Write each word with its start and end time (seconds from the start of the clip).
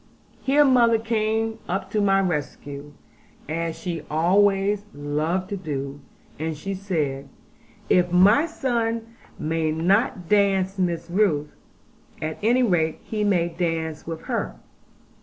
Here 0.41 0.65
mother 0.65 0.97
came 0.97 1.59
up 1.69 1.91
to 1.91 2.01
my 2.01 2.21
rescue, 2.21 2.93
as 3.47 3.77
she 3.77 4.01
always 4.09 4.83
loved 4.95 5.49
to 5.49 5.57
do; 5.57 5.99
and 6.39 6.57
she 6.57 6.73
said, 6.73 7.29
'If 7.87 8.11
my 8.11 8.47
son 8.47 9.15
may 9.37 9.71
not 9.71 10.27
dance 10.27 10.79
Miss 10.79 11.07
Ruth, 11.07 11.53
at 12.19 12.39
any 12.41 12.63
rate 12.63 12.97
he 13.03 13.23
may 13.23 13.49
dance 13.49 14.07
with 14.07 14.21
her. 14.21 14.55